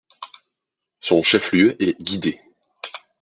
Son 1.01 1.21
chef-lieu 1.21 1.79
est 1.79 1.95
Guider. 2.01 2.41